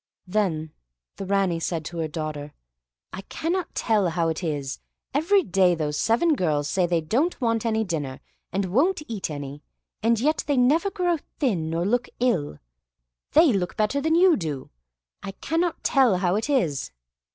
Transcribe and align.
Then 0.25 0.71
the 1.17 1.27
Ranee 1.27 1.59
said 1.59 1.85
to 1.85 1.99
her 1.99 2.07
daughter, 2.07 2.55
"I 3.13 3.21
cannot 3.21 3.75
tell 3.75 4.09
how 4.09 4.29
it 4.29 4.43
is, 4.43 4.79
every 5.13 5.43
day 5.43 5.75
those 5.75 5.95
seven 5.99 6.33
girls 6.33 6.67
say 6.67 6.87
they 6.87 7.01
don't 7.01 7.39
want 7.39 7.67
any 7.67 7.83
dinner, 7.83 8.19
and 8.51 8.65
won't 8.73 9.03
eat 9.07 9.29
any; 9.29 9.61
and 10.01 10.19
yet 10.19 10.43
they 10.47 10.57
never 10.57 10.89
grow 10.89 11.19
thin 11.37 11.69
nor 11.69 11.85
look 11.85 12.07
ill; 12.19 12.57
they 13.33 13.53
look 13.53 13.77
better 13.77 14.01
than 14.01 14.15
you 14.15 14.35
do. 14.35 14.71
I 15.21 15.33
cannot 15.33 15.83
tell 15.83 16.17
how 16.17 16.35
it 16.35 16.49
is." 16.49 16.89